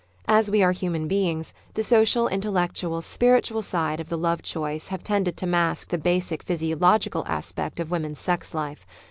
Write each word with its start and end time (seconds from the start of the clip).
As 0.27 0.49
we 0.49 0.63
are 0.63 0.71
human 0.71 1.07
beings, 1.07 1.53
the 1.75 1.83
social, 1.83 2.27
intellectual, 2.27 3.03
spiritual 3.03 3.61
side 3.61 3.99
of 3.99 4.09
the 4.09 4.17
love 4.17 4.41
choice 4.41 4.87
have 4.87 5.03
tended 5.03 5.37
to 5.37 5.45
mask 5.45 5.89
the 5.89 5.99
basic 5.99 6.41
physiological 6.41 7.23
aspect 7.27 7.79
of 7.79 7.91
women's 7.91 8.17
sex 8.19 8.55
life. 8.55 8.83